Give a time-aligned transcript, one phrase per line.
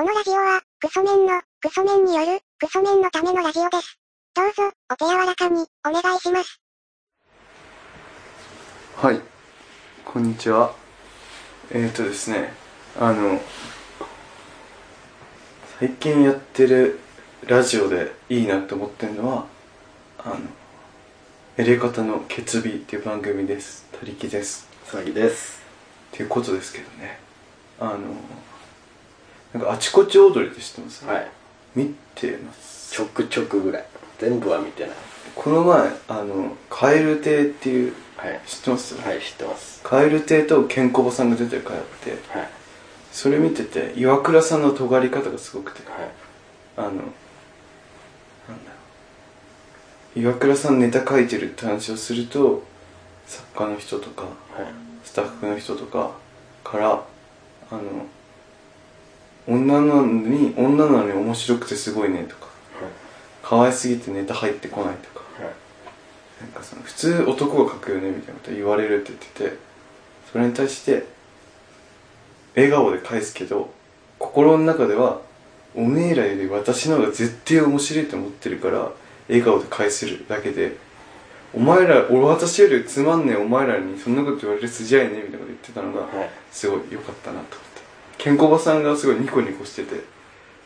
[0.00, 3.98] このラジオは、クソメンの、クソメンによる、クソメンのためのラジオです。
[4.34, 6.58] どうぞ、お手柔らかに、お願いします。
[8.96, 9.20] はい、
[10.06, 10.74] こんにちは。
[11.70, 12.54] えーとですね、
[12.98, 13.42] あの、
[15.78, 16.98] 最近やってる
[17.46, 19.44] ラジオでいいなって思ってるのは、
[20.16, 20.36] あの、
[21.58, 23.84] エレカタのケツビっていう番組です。
[23.92, 24.66] たりきです。
[24.86, 25.60] さぎです
[26.14, 27.20] っていうことですけどね、
[27.78, 27.98] あの、
[29.52, 31.04] なんかあちこち踊りって知ってます？
[31.06, 31.28] はい。
[31.74, 32.94] 見てます。
[32.94, 33.86] ちょくちょくぐらい。
[34.18, 34.96] 全部は見てない。
[35.34, 38.40] この前、あの、カエル亭っていう、はい。
[38.46, 39.00] 知ってます？
[39.00, 39.80] はい知ってます。
[39.82, 42.48] カエル亭とケンコバさんが出てる回あって、はい。
[43.12, 45.88] それ見てて岩倉さんの尖り方がすごくて。
[45.90, 46.10] はい。
[46.76, 47.10] あのなんだろ
[50.16, 50.18] う。
[50.20, 52.62] 岩倉さんネタ書いてるって話をすると
[53.26, 54.32] 作家の人とかはい。
[55.02, 56.12] スタッフの人とか
[56.62, 57.02] から
[57.70, 57.80] あの
[59.50, 62.48] 女なのに女なのに面白くてすごいねとか。
[63.42, 65.24] 可愛すぎてネタ入ってこないとか。
[65.42, 65.52] はい。
[66.40, 69.58] なんかその普通男が書くよねみたいなこと言われるって言ってて
[70.32, 71.04] それに対して
[72.54, 73.70] 笑顔で返すけど
[74.18, 75.20] 心の中では
[75.74, 78.90] おめえらより私の方が絶対面白いと思ってるから
[79.28, 80.76] 笑顔で返せるだけで
[81.52, 86.30] お前ら俺私よりつまんねえお前らにそんなこと言われる筋合いねみたいなこと言ってたのがはい。
[86.50, 87.56] すごい良かったなと
[88.22, 90.04] ケンコバさんがすごいニコニコしてて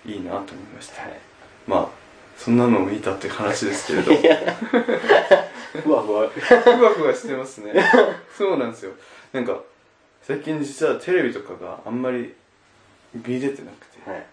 [0.05, 1.03] いいなと思いました。
[1.03, 1.21] はい。
[1.69, 1.89] まあ
[2.37, 4.13] そんなのを見たって話ですけれど。
[5.85, 6.29] ふわふわ。
[6.29, 7.73] ふわふわしてますね。
[8.37, 8.93] そうなんですよ。
[9.33, 9.61] なんか
[10.21, 12.35] 最近実はテレビとかがあんまり
[13.25, 14.27] 見れてなくて、はい。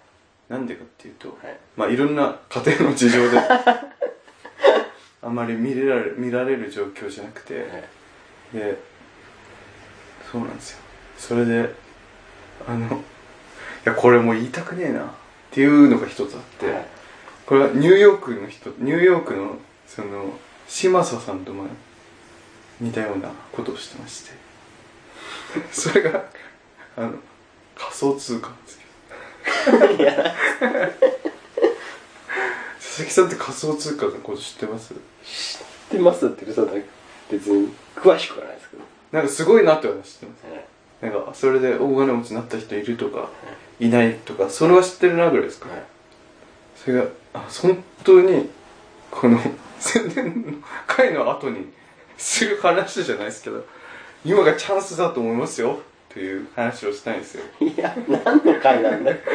[0.50, 1.58] なんでかっていうと、はい。
[1.78, 3.38] まあいろんな家庭の事情で
[5.22, 7.68] あんまり見れられ見られる状況じゃなくて、はい。
[8.58, 8.80] で
[10.32, 10.80] そうなんですよ。
[11.20, 11.70] それで
[12.68, 13.11] あのい
[13.86, 15.06] やこれもう言いたくねえなっ
[15.52, 16.86] ていうのが一つあって、はい。
[17.46, 20.34] これはニューヨークの人ニューヨークのその
[20.68, 21.66] 嶋佐さんとも
[22.80, 24.32] 似たようなことをしてまして。
[25.72, 26.24] それが
[26.96, 27.16] あの
[27.76, 28.80] 仮想通貨です
[29.72, 30.34] けどいや。
[32.80, 34.94] 佐々木さんって仮想通貨のこと知ってます？
[34.94, 34.98] 知っ
[35.92, 36.68] てますって言うと
[37.30, 38.84] 別に詳しくはないですけど。
[39.12, 40.46] なんかすごいなって私知ってます。
[40.54, 41.12] はい。
[41.14, 43.30] なんかそれで大金持ちになった人いるとか
[43.82, 45.84] いないとかそれは知ってるなぐらいですか、はい。
[46.76, 48.48] それがあ本当に
[49.10, 49.40] この
[49.80, 50.54] 宣伝の
[50.86, 51.72] 回の後に
[52.16, 53.66] する話じゃないですけど
[54.24, 57.44] 今がチャンスだと思いますよという話をしたいんですよ。
[57.60, 59.12] いや何の回なんだ？
[59.12, 59.18] よ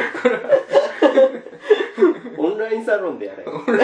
[2.37, 3.43] オンラインサロンでやれ。
[3.43, 3.65] うん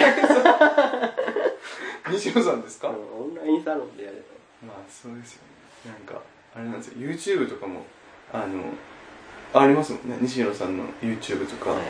[2.12, 2.92] 西野さんですか、オ
[3.24, 4.16] ンラインサロンでやれ
[4.66, 5.42] まあそうですよ
[5.86, 5.92] ね。
[5.92, 6.20] なんか
[6.54, 6.94] あれなんですよ。
[6.98, 7.84] YouTube とかも
[8.32, 8.62] あの
[9.54, 10.18] ありますもんね。
[10.20, 11.82] 西野さんの YouTube とか、はい。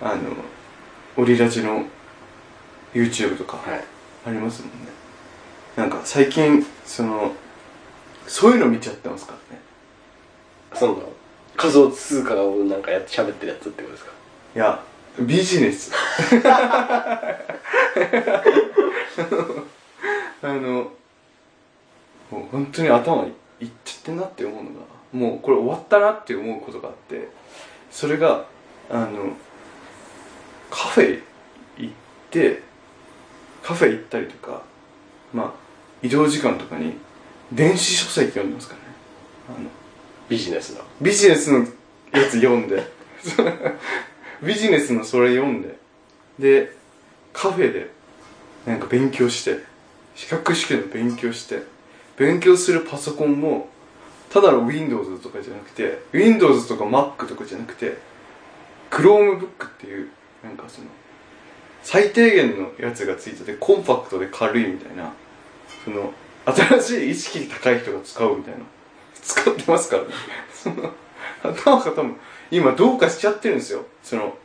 [0.00, 0.30] あの
[1.16, 1.84] オリラジの
[2.94, 3.56] YouTube とか。
[3.58, 3.84] はい。
[4.26, 4.76] ありますもんね。
[5.76, 7.32] なんか最近その
[8.26, 9.62] そういうの見ちゃってますからね。
[10.74, 11.12] その？
[11.56, 14.12] 仮想通貨をなんかやって喋ってるやつってことですか？
[14.54, 14.82] いや
[15.18, 15.92] ビジネス。
[20.42, 20.90] あの
[22.30, 24.76] もう本当に頭いいっちゃってんなって思うのが
[25.12, 27.28] もうこれ終わったなって思うことがあって
[27.90, 28.46] それが
[28.88, 29.36] あの
[30.70, 31.22] カフェ
[31.78, 31.94] 行っ
[32.30, 32.62] て
[33.62, 34.62] カフェ行ったりとか
[35.32, 35.52] まあ
[36.02, 36.94] 移動時間とかに
[37.52, 38.86] 電子書籍読んでますからね。
[39.48, 39.68] あの
[40.28, 40.84] ビジネスの。
[41.00, 41.58] ビジネスの
[42.12, 42.84] やつ読んで。
[44.42, 45.76] ビジネスのそれ読んで。
[46.38, 46.72] で
[47.32, 47.90] カフェで
[48.66, 49.58] なんか勉強して
[50.14, 51.62] 資格試験の勉強して
[52.16, 53.68] 勉強するパソコンも
[54.30, 57.98] ただの Windows とかじゃなくて Windows とか Mac とかじゃなくて
[58.90, 60.08] Chromebook っていう
[60.42, 60.86] なんかその
[61.82, 65.12] 最低限のやつがついててコンパクトで軽いみたいな
[65.84, 66.12] その
[66.46, 68.60] 新しい意識高い人が使うみたいな
[69.14, 70.08] 使ってますからね。
[70.54, 70.92] その
[71.42, 72.16] 頭が多分
[72.50, 73.84] 今どうかしちゃってるんですよ。
[74.02, 74.36] その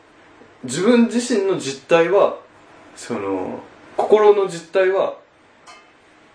[0.63, 2.37] 自分自身の実態は
[2.95, 3.59] その
[3.97, 5.17] 心の実態は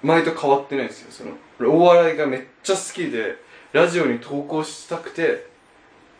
[0.02, 1.08] 前と変わってないんですよ。
[1.10, 3.36] その俺お笑いがめっちゃ好きで
[3.72, 5.46] ラジオに投稿したくて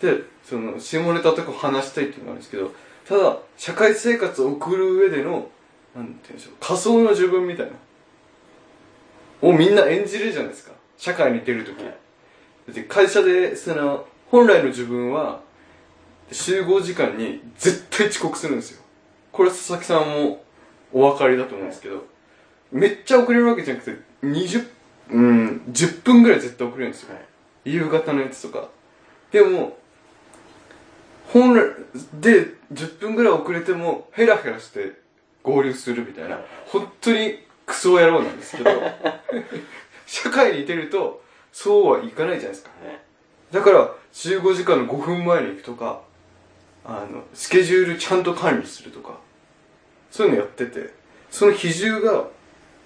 [0.00, 2.72] でその下ネタとか話したいっていうのがあるんですけど
[3.06, 5.48] ただ社会生活を送る上での
[5.94, 7.72] なんて言うんでしょう仮想の自分みたいな
[9.42, 10.72] をみんな演じるじゃないですか。
[10.98, 11.84] 社会に出るとき、はい。
[11.86, 11.94] だ
[12.72, 15.40] って会社でその本来の自分は
[16.30, 18.82] 集合時間に絶対遅刻するんですよ。
[19.32, 20.44] これ佐々木さんも
[20.92, 22.04] お分かりだと思うんですけど
[22.72, 24.66] めっちゃ遅れるわけじゃなくて20
[25.10, 27.24] うん10分ぐらい絶対遅れるんですよ、はい。
[27.72, 28.68] 夕方のやつとか。
[29.32, 29.76] でも
[31.28, 31.74] 本来
[32.20, 34.92] で10分ぐらい遅れてもヘラヘラして
[35.42, 38.70] 合流するみたいな本当にクソ野郎なんですけど
[40.06, 41.22] 社会に出ると
[41.52, 42.70] そうはいかないじゃないですか。
[42.84, 43.02] ね
[43.52, 46.02] だから15時間の5分前に行くとか
[46.84, 49.18] あのスケジュールちゃんと管理するとか
[50.10, 50.92] そういうのやってて
[51.30, 52.26] その比重が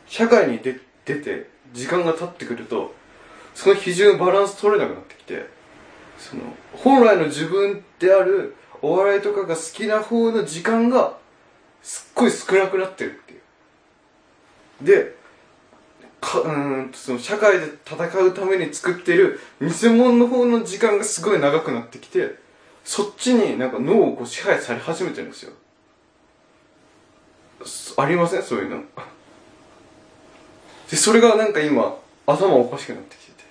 [0.06, 2.94] 社会に出出て時間が経ってくると
[3.54, 5.48] その比重バランス取れなくなってきて
[6.18, 6.42] その
[6.72, 11.16] 本来の自分であるお笑いとかが好きな方の時間が
[11.82, 13.40] すっごい少なくなってるっていう。
[14.82, 15.16] で
[16.20, 22.36] かうんその社会で戦うために作ってる偽物の方の時間がすごい長くなってきて
[22.82, 25.52] そっちになんか脳をこう支配され始めてるんですよ。
[27.96, 28.42] ありません？
[28.42, 28.82] そういうの。
[30.90, 31.96] でそれがなんか今
[32.26, 33.44] 頭おかしくなってきてて。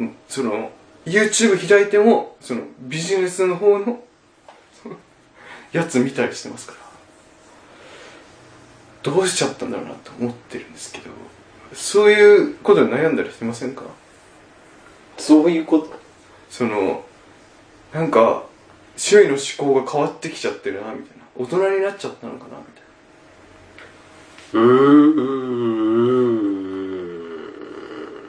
[0.00, 0.70] うんその
[1.06, 4.02] YouTube 開いてもそのビジネスの方の
[5.72, 6.78] やつ見たりしてますから。
[9.02, 11.10] どうしちゃったんだろうなと思ってるんですけど。
[11.74, 13.82] そういうことで悩んだりしてませんか？
[15.18, 15.92] そういうこと？
[16.48, 17.04] その
[17.92, 18.44] なんか
[18.96, 21.24] 周囲の思考が変わってきちゃってるなみたいな。
[21.36, 22.84] 大人になっちゃったのかなみたい
[24.52, 25.20] うーんうー
[25.72, 25.73] ん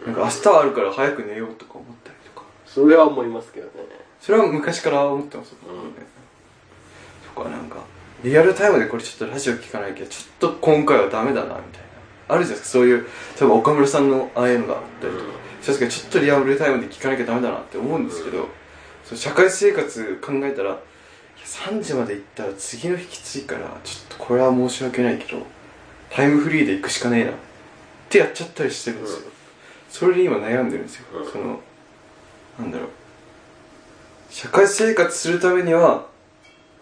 [0.05, 2.45] ななんか明日あるから早く寝ようとか思ったりとか。
[2.65, 3.71] それは思いますけどね。
[4.21, 5.49] それは昔から思ってます。
[5.49, 5.95] よ、うん
[7.43, 7.77] かなんか
[8.23, 11.65] リアルタイムでこれちょっとラジオ聞かないけどちょっと今回はダメだなみたいな。
[12.27, 12.79] あるじゃないですか。
[12.79, 13.05] そういう例
[13.41, 15.25] えば岡村さんのああいうのがあったりとか、
[15.63, 18.47] 確かにちょっとリアルタイムで聞かなきゃダメだなって思うんですけど、
[19.03, 20.79] そう社会生活考えたらいや
[21.43, 25.43] 3時まで行ったら次の日きついからちょっとこれは申し訳ないけど
[26.09, 27.33] タイムフリーで行くしかねえなっ
[28.09, 29.34] てやっちゃったりしてるんですよ、うん
[29.97, 31.31] それで今悩んでるんですよ、うん。
[31.31, 31.61] その
[32.59, 32.89] なんだろう。
[34.29, 36.07] 社会生活するためには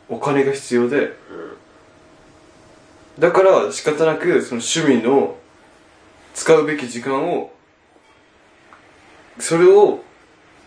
[0.09, 1.13] お金が必要で。
[3.19, 5.37] だから仕方なくその趣味の
[6.33, 7.53] 使うべき時間を
[9.37, 10.03] それを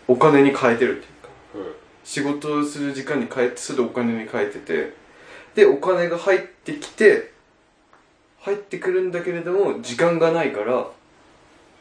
[0.07, 1.29] お金に変えてるっていうか。
[1.55, 1.73] うんうん。
[2.05, 4.93] 仕事をする時間に変えてそれでお金に変えてて。
[5.53, 7.33] でお金が入ってきて
[8.39, 10.87] 入ってくるんだけれども時間がないから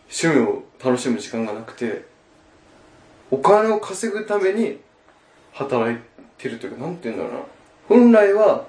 [0.09, 2.05] 趣味を楽しむ時間がなくて
[3.31, 4.79] お金を稼ぐために
[5.53, 5.99] 働い
[6.39, 7.41] てるというかなんて言うんだろうな。
[7.89, 8.67] 本来は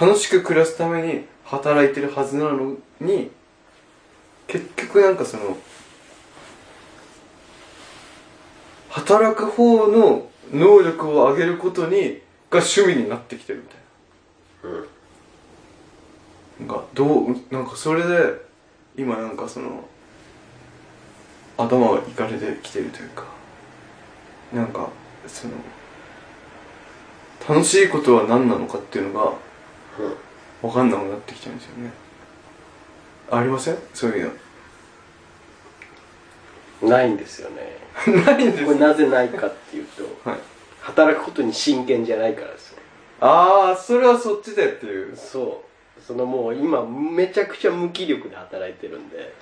[0.00, 3.30] 楽しく暮らすために働いてるはずなのに
[4.46, 5.56] 結局なんかその
[8.90, 12.20] 働く方の能力を上げることに
[12.50, 13.62] が趣味になってきてる
[14.62, 14.74] みたいう
[16.64, 16.66] ん。
[16.66, 18.34] ななんかどうなんかそれで
[18.96, 19.84] 今なんかその
[21.58, 23.24] 頭がいかれてきてるというか
[24.54, 24.88] なんか
[25.26, 25.54] その
[27.46, 29.32] 楽しいことは何なのかっていうのが
[30.62, 31.90] 分かんなくなってきちゃうんですよね。
[33.30, 33.76] ありません？
[33.92, 34.32] そういう
[36.82, 37.76] うんないんですよね。
[38.06, 38.64] の ないんです？
[38.64, 39.86] これなぜないかっていう
[40.24, 40.38] とはい。
[40.80, 42.78] 働くことに真剣じゃないからですね
[43.20, 45.16] ああそれはそっちでっていう。
[45.16, 46.02] そう。
[46.02, 49.34] そのもう今めちゃくちゃ無気力で働いてるんで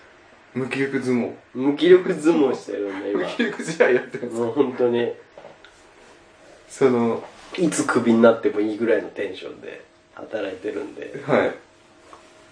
[0.56, 1.32] 無気力相撲。
[1.54, 4.40] 無気力相撲してるんで無今気力試合やってるんです。
[4.40, 5.12] もう本当に。
[6.66, 7.22] その
[7.58, 9.84] いつクビになってもいいぐらいのテンションで
[10.14, 11.22] 働いてるんで。
[11.26, 11.54] はい。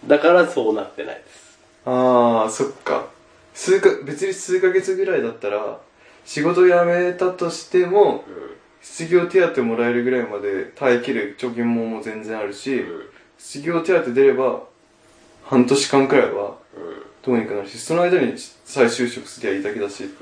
[0.07, 1.59] だからそうなってないです。
[1.87, 3.07] ああそっか。
[3.55, 5.79] 数か別に数ヶ月ぐらいだったら
[6.27, 8.23] 仕事辞めたとしてもう
[8.83, 13.03] 失業手当もらえるぐらいまで耐えきる貯金ももう全然あるし、んうん。
[13.39, 14.63] 失業手当出れば
[15.45, 16.57] 半年間くらいは
[17.25, 20.15] どうにかなるしその間に再就職すりゃいいだけだしって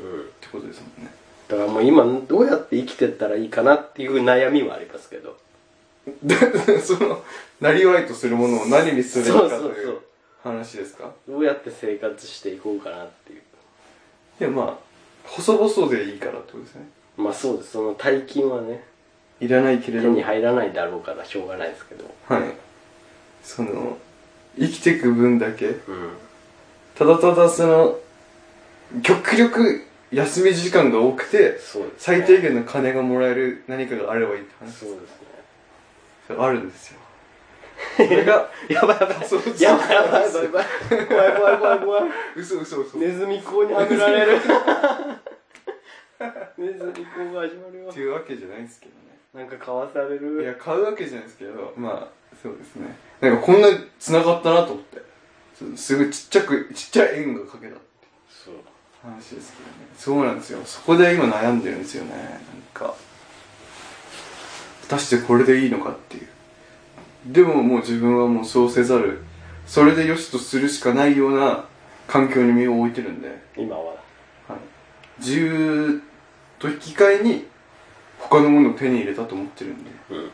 [0.53, 1.11] ことですもんね。
[1.49, 5.37] だからもう今どうやって生きてったらいいかなっていう悩みはありますけど。
[6.23, 6.35] で
[6.81, 7.23] その
[7.61, 9.99] なりわいとするものを何にするそうかという
[10.43, 11.11] 話ですか？
[11.29, 13.41] どうやって生活していこうかなっていう。
[14.41, 16.89] いやまあ細々でいいからってことですね。
[17.17, 17.73] まあそうです。
[17.73, 18.85] その大金はね
[19.41, 20.17] いらないけれ手ども。
[20.17, 22.05] に入らないだろうからしょうがないですけど。
[22.29, 22.43] はい。
[23.45, 23.97] その
[24.59, 25.67] 生きていく分だけ。
[25.67, 26.11] うん
[26.95, 27.99] ただただその
[29.03, 35.33] 極力休み時間が多くてそうです、ね、最低限の金がもらえる何かがあればいいって話そうですね。
[36.27, 36.99] それあるんですよ。
[37.97, 39.29] それが やばいやばい。
[39.29, 40.65] そうそうやばいやばいやば
[41.07, 41.79] 怖い怖い怖い。
[41.81, 42.03] 怖い
[42.37, 42.99] 嘘嘘嘘。
[42.99, 44.39] ネズミ講にはめられる。
[46.59, 47.91] ネズミ講が始まるよ。
[47.91, 49.19] っていうわけじゃないですけどね。
[49.35, 50.43] なんか買わされる。
[50.43, 52.95] いや買うわけじゃないですけどまあそうですね。
[53.21, 53.69] なんかこんな
[53.99, 55.12] 繋がったなと思って
[55.77, 57.77] すぐちっちゃくちっちゃい円がかけた
[58.29, 58.55] そう。
[59.03, 59.87] 話ですけどね。
[59.97, 60.61] そうなんですよ。
[60.65, 62.15] そこで今悩んでるんですよね。
[62.15, 62.31] なん
[62.73, 62.95] か。
[64.89, 66.29] たしてこれでいいのかっていう。
[67.27, 69.23] でももう自分はもうそうせざる。
[69.67, 71.67] それで良しとするしかないような
[72.07, 73.43] 環境に身を置いてるんで。
[73.57, 73.85] 今は。
[73.85, 73.95] は
[74.51, 74.57] い、
[75.19, 76.03] 自由
[76.59, 77.47] と引き換えに
[78.19, 79.91] 他のものを手に入れたと思ってるんで。
[80.11, 80.31] うん。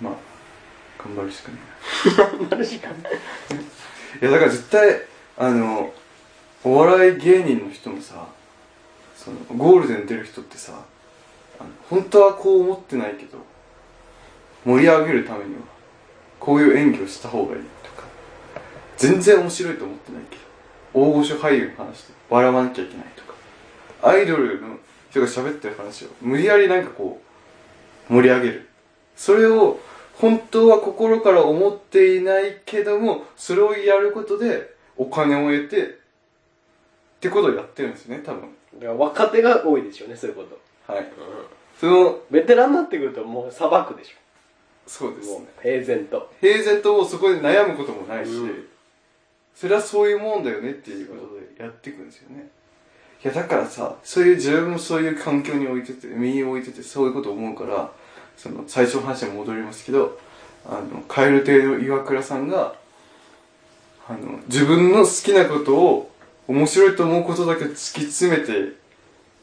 [0.00, 0.14] まあ
[1.02, 1.58] 頑張るしかな
[2.46, 2.56] いな。
[2.56, 3.12] るしかない
[4.20, 5.02] いやだから絶対
[5.36, 5.92] あの
[6.64, 8.26] お笑い芸人の人もさ
[9.16, 10.72] そのゴールデン出る人ってさ
[11.58, 13.38] あの本当はこう思ってないけど
[14.64, 15.60] 盛り上げるためには
[16.40, 18.04] こういう演技をした方がいいとか
[18.96, 20.42] 全然面白いと思ってないけど
[20.94, 23.34] 大御所俳優の話で笑わなきゃいけないとか
[24.08, 24.78] アイドルの
[25.10, 27.20] 人が喋ってる話を無理やりなんかこ
[28.10, 28.68] う盛り上げる。
[29.16, 29.80] それを
[30.18, 35.88] 本当は心から思っていないけどもそれをやることでお金を得てっ
[37.20, 38.42] てことをやってるんですね多分。
[38.78, 40.92] だから若手が多いでしょうねそういうこと。
[40.92, 41.06] はい。
[41.78, 44.14] そのベテランになってくるともう裁くでしょ。
[44.14, 44.20] も
[44.86, 45.46] そうですね。
[45.58, 46.30] う平然と。
[46.40, 48.64] 平然ともうそこで悩むこともないし、うん。
[49.54, 52.48] それはそういうもんだよねっていうことでやっていくんですよね。
[53.24, 57.90] いやだからさそういう自分もそういう環境に置いてて身に置いててそういうことを思うから
[58.36, 60.18] その最初の話に戻りますけど
[60.66, 62.74] あの蛙亭の岩倉さんが
[64.08, 66.10] あの自分の好きなことを
[66.48, 68.76] 面白いと思うことだけ突き詰めて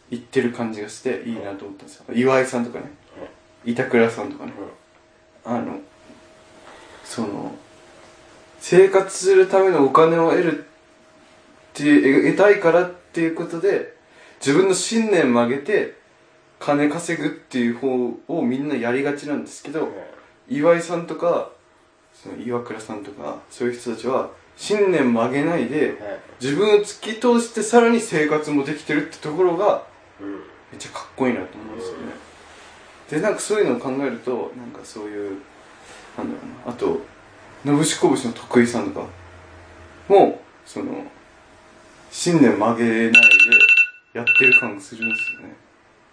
[0.10, 2.06] いってる感じがしていいなと思ったんですよ。
[2.14, 2.92] 岩井さんとかね。
[3.66, 4.54] 板倉さんとかね。
[5.44, 5.80] あの
[7.04, 7.56] その
[8.60, 10.68] 生活するためのお金を得るっ
[11.74, 13.94] ていう得たいからっていうことで
[14.40, 15.96] 自分の信念曲げて
[16.64, 19.90] 金稼ぐっていう方をみんなやりがちなんですけど
[20.48, 21.52] 岩井さんとか
[22.14, 25.98] その岩倉さんとかそういう人たちは信念曲げないで
[26.40, 29.84] 自分を突き通してさらに生活もできてるってところが
[30.22, 30.54] うん。
[30.74, 32.04] めっちゃかっこいいなと思うんですよね、
[33.08, 35.38] でなんかそういうのを考えるとなんかそういう
[36.18, 37.00] なんだろうなあと
[37.64, 39.08] のぶしこぶしの徳井さんとか
[40.10, 41.06] もその
[42.10, 43.20] 信念曲げないで
[44.14, 45.56] やってる感がするんですよね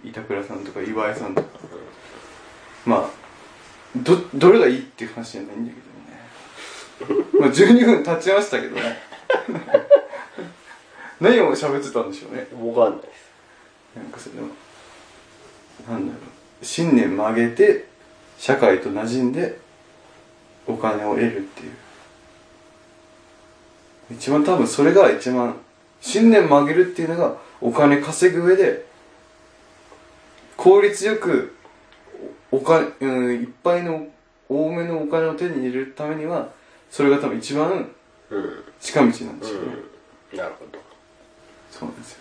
[0.05, 1.49] 板倉さんとか岩井さんとか
[2.87, 3.11] まあ
[3.97, 7.25] どどれがいいっていう話じゃないんだけどね。
[7.39, 8.99] まあ12分経ちましたけどね。
[11.21, 12.47] 何を喋ってたんでしょうね。
[12.73, 13.31] わかんないです。
[13.97, 14.49] なんかその
[15.89, 16.19] なんだろ
[16.63, 16.65] う。
[16.65, 17.87] 信念曲げて
[18.39, 19.59] 社会と馴染んで
[20.67, 21.73] お金を得るっていう。
[24.13, 25.57] 一番多分それが一番
[26.01, 28.90] 信念曲げるっていうのがお金稼ぐ上で
[30.61, 31.55] 効率よく
[32.53, 34.07] おお金、うん、いっぱいの
[34.47, 36.51] 多めのお金を手に入れるためには
[36.91, 37.91] それが多分一番
[38.29, 38.65] うん。
[38.79, 39.33] 近道なんですよ。
[39.33, 39.39] ね、
[40.33, 40.39] うん。
[40.39, 40.79] なるほど。
[41.71, 42.19] そうなんですよ。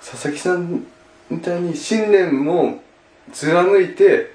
[0.00, 0.84] 佐々木さん
[1.30, 2.82] みたいに信念も
[3.32, 4.34] 貫いて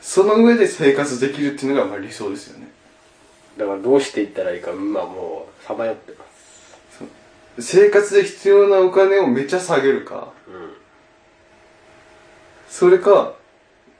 [0.00, 2.68] その上で生活できるっていうのがまあ理想ですよね。
[3.56, 7.04] だからどうしていったらいいか今もうさまよってます。
[7.60, 10.32] 生活で必要なお金をめちゃ下げるか。
[10.48, 10.77] うん
[12.68, 13.32] それか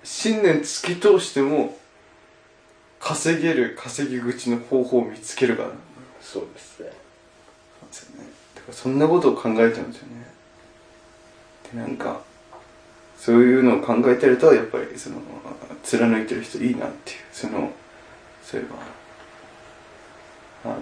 [0.05, 1.77] 信念突き通しても
[3.01, 5.69] 稼げる稼ぎ口の方法を見つけるかな。
[5.69, 5.73] ん
[6.21, 6.87] そうですね。
[6.87, 6.95] で
[7.91, 8.27] すよね。
[8.55, 10.27] だからそんなことを考えちゃうんですよね。
[11.73, 12.21] でなんか
[13.17, 15.17] そういうのを考えてるとやっぱりその
[15.83, 17.19] 貫いてる人いいなっていう。
[17.33, 17.71] その
[18.43, 18.67] そういえ
[20.65, 20.75] ばあ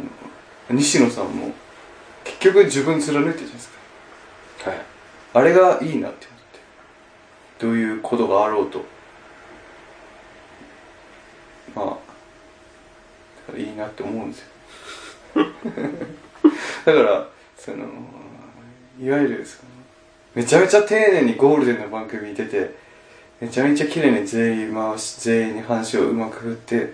[0.72, 1.52] の西野さんも
[2.24, 3.70] 結局自分貫いてるじゃないです
[4.64, 4.70] か。
[4.70, 4.80] はい。
[5.34, 6.26] あれがいいなって
[7.58, 8.84] どういうことがあろうと。
[11.74, 11.98] ま
[13.54, 14.46] あいいなって思うんですよ。
[16.84, 17.84] だからその
[19.00, 19.70] いわゆるその
[20.34, 22.74] めちゃめちゃ丁寧にゴールデンな番組に出て
[23.40, 26.88] めちゃめちゃ綺麗に全員回し全員に話をうまく振ってっ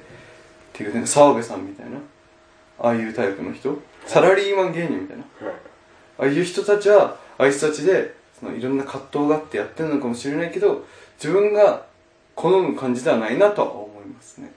[0.72, 1.98] ていう澤部さんみたいな
[2.80, 3.80] ああいうタイプの人？
[4.06, 5.24] サラリーマン芸人みたいな？
[5.46, 5.56] はい。
[6.18, 10.84] ああいう人たちはああいう人たちでそのいろんな葛藤があってやってるのかもしれないけど
[11.14, 11.86] 自分が
[12.34, 14.52] 好む感じではないなとは思いますね。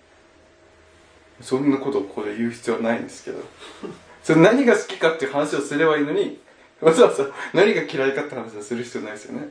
[1.41, 3.39] そんなことをここで言う必要はないんですけど。
[4.23, 6.39] それ何が好きかっていう話をすればいいのに
[6.81, 9.47] わざわざ 何が嫌いかって話をする必要ないですよね。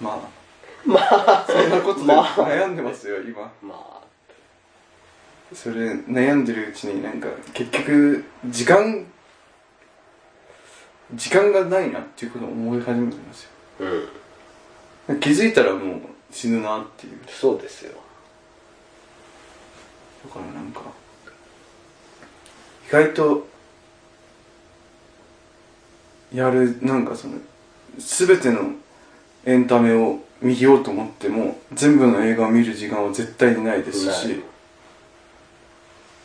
[0.00, 0.28] まあ。
[0.84, 1.46] まあ。
[1.48, 2.24] そんなことでまあ。
[2.36, 3.50] 悩んでますよ今。
[3.62, 4.00] まあ。
[5.54, 9.06] それ悩んでるうちになんか結局時間
[11.12, 13.50] 時間がないなっていうことを思い始めてますよ。
[15.08, 15.20] うん。
[15.20, 17.18] 気づいたらもう死ぬなっていう。
[17.28, 17.92] そうですよ。
[20.24, 20.80] だからなんか
[22.88, 23.46] 意外と
[26.32, 27.34] やるなんかその
[27.98, 28.72] 全ての
[29.44, 34.42] エンタメを見ようと思っても全部の映画を見る時間は絶対にないですし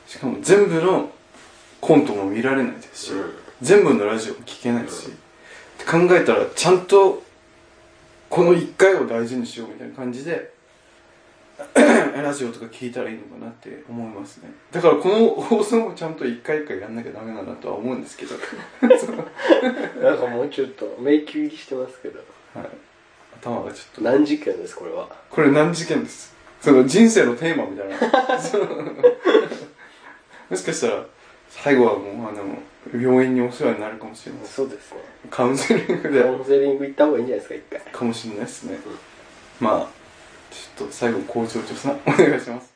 [0.08, 1.12] しかも全部の
[1.82, 5.12] コントも見られないですし、うん全部のラジオも聞けないし、っ
[5.78, 7.24] て考えたらちゃんと
[8.30, 10.52] この1回を大事にしようみたいな感じで
[11.76, 14.50] ラジオとか聞いたらいいのかなって思いますね。
[14.72, 18.36] だからこの放送もちゃんと1回1回やんなきゃダメだなとは思うんですけど。
[20.02, 22.20] なんかもうちょっと迷宮入りしてますけど。
[22.54, 22.68] はい、
[23.42, 24.02] 頭がちょっと。
[24.02, 25.10] 何事件ですこれは？
[25.30, 26.34] これ何事件です。
[26.62, 27.96] その人生のテーマみたいな。
[30.50, 31.06] もしかしたら
[31.50, 32.44] 最後はもうあの
[33.02, 34.42] 病院にお世話になるかもしれない。
[34.42, 35.00] ですそうですね。
[35.30, 36.24] カウンセリングで。
[36.24, 37.92] カウンセリング行った方がいいんじゃないですか一回。
[37.92, 38.80] かもしれないですね、
[39.60, 39.88] まあ
[40.52, 42.74] ちょっと最後校長長さんお願いします。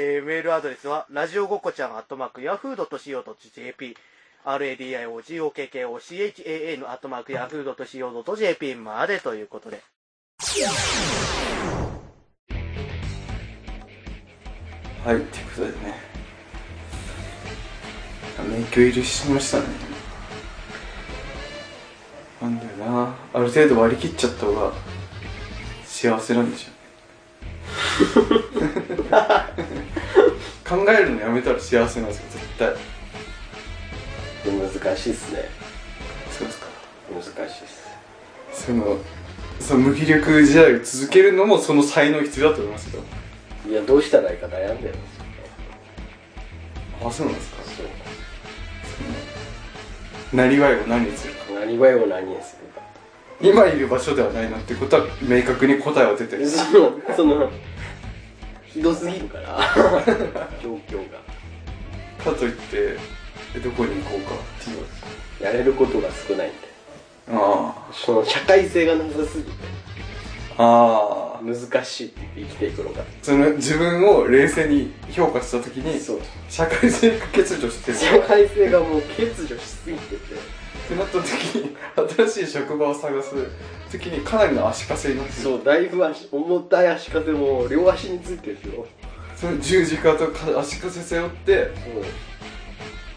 [0.00, 3.96] えーメールアドレスは、ラジオごっこちゃん、アットマーク、ヤフー .co.jp、
[4.44, 9.82] radiogokochan、アットマーク、ヤフー .co.jp までということで。
[15.04, 16.08] はいということでね。
[18.38, 19.64] 迷宮入りしましたね。
[22.42, 23.14] なんだよな。
[23.32, 24.72] ある程度割り切っちゃった方が
[25.84, 26.68] 幸せなんでしょ
[28.20, 28.38] うね。
[30.68, 32.76] 考えるのやめたら幸せなんですよ絶対。
[34.44, 35.48] 難しいっすね。
[36.30, 36.66] そうですか。
[37.12, 37.88] 難しいっす。
[38.66, 38.98] その
[39.60, 43.02] その無気力時代を続けるのもその才能必要だと思いますよ
[43.68, 45.30] いやどうしたらいいか悩んでるんですよね。
[47.04, 47.62] あそうなんですか？
[47.64, 47.82] そ
[50.32, 50.36] う。
[50.36, 51.52] なりわいを何にするか？
[51.52, 52.80] なりわいを何にするか。
[53.40, 56.48] 今いる場所ではないなってことは明確に答えは出てる。
[56.48, 57.50] そのその
[58.66, 59.58] ひどすぎるから。
[60.62, 61.18] 状況が。
[62.24, 62.96] かといって
[63.54, 64.78] えどこに行こうかっていう。
[65.40, 66.56] やれることが少ないんで。
[67.30, 67.72] あ。
[67.92, 69.50] その社会性がなさすぎて。
[70.56, 70.64] あ
[71.12, 73.02] ああ難しいって言って生きていくのが。
[73.22, 76.20] その自分を冷静に評価した時にそう。
[76.48, 77.98] 社会性が欠如してる。
[77.98, 80.16] 社会性がもう欠如しすぎてて。
[80.16, 80.18] っ
[80.88, 81.24] てなった時
[81.56, 81.76] に
[82.16, 83.34] 新しい職場を探す
[83.90, 85.38] 時にかなりの足かせになってる。
[85.42, 88.86] そうだいぶ足重たい足かせも両足についてるよ。
[89.36, 91.70] その十字架とか足かせ背負って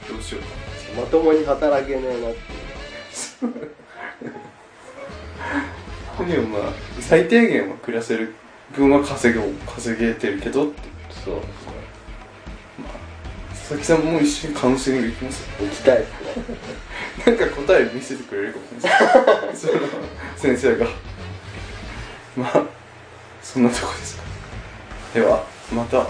[0.08, 0.16] そう。
[0.16, 3.72] どうしようかまともに働けねえなって
[6.26, 8.34] でもまあ最低限は暮らせる
[8.76, 10.82] 分は稼げ稼げてるけどって。
[11.26, 11.42] そう。
[13.52, 15.44] 佐々木さんも一緒にカウンセリング行きます？
[15.62, 16.10] 行きたいです
[17.30, 18.90] ねなんか答え見せてくれるかもしれ
[19.36, 19.68] ないです。
[19.68, 19.80] そ の
[20.36, 20.86] 先生が。
[22.36, 22.64] まあ
[23.42, 24.24] そんなとこですか。
[25.14, 26.06] ではまた